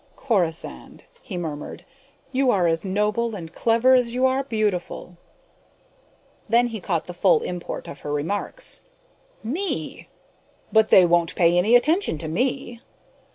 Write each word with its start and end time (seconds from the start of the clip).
"Corisande," 0.15 1.03
he 1.21 1.37
murmured, 1.37 1.85
"you 2.31 2.49
are 2.49 2.65
as 2.65 2.83
noble 2.83 3.35
and 3.35 3.53
clever 3.53 3.93
as 3.93 4.15
you 4.15 4.25
are 4.25 4.43
beautiful." 4.43 5.15
Then 6.49 6.65
he 6.69 6.81
caught 6.81 7.05
the 7.05 7.13
full 7.13 7.43
import 7.43 7.87
of 7.87 7.99
her 7.99 8.11
remarks. 8.11 8.81
"Me! 9.43 10.07
But 10.71 10.87
they 10.89 11.05
won't 11.05 11.35
pay 11.35 11.55
any 11.55 11.75
attention 11.75 12.17
to 12.17 12.27
me!" 12.27 12.81